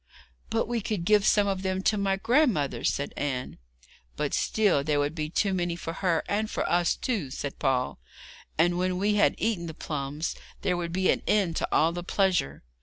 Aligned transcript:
'But 0.49 0.67
we 0.67 0.81
could 0.81 1.05
give 1.05 1.27
some 1.27 1.45
of 1.45 1.61
them 1.61 1.83
to 1.83 1.95
my 1.95 2.15
grandmother,' 2.15 2.83
said 2.83 3.13
Anne. 3.15 3.59
'But 4.15 4.33
still 4.33 4.83
there 4.83 4.99
would 4.99 5.13
be 5.13 5.29
too 5.29 5.53
many 5.53 5.75
for 5.75 5.93
her, 5.93 6.23
and 6.27 6.49
for 6.49 6.67
us, 6.67 6.95
too,' 6.95 7.29
said 7.29 7.59
Paul, 7.59 7.99
'and 8.57 8.79
when 8.79 8.97
we 8.97 9.13
had 9.17 9.35
eaten 9.37 9.67
the 9.67 9.75
plums 9.75 10.33
there 10.63 10.75
would 10.75 10.91
be 10.91 11.11
an 11.11 11.21
end 11.27 11.55
to 11.57 11.67
all 11.71 11.91
the 11.91 12.01
pleasure. 12.03 12.63